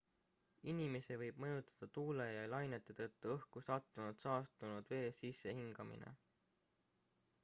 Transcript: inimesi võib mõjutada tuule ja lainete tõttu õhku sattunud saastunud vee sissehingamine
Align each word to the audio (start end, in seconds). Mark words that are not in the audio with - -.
inimesi 0.71 1.15
võib 1.21 1.41
mõjutada 1.43 1.89
tuule 1.97 2.25
ja 2.35 2.47
lainete 2.53 2.95
tõttu 3.01 3.33
õhku 3.35 3.63
sattunud 3.67 4.23
saastunud 4.25 4.89
vee 4.95 5.13
sissehingamine 5.19 6.15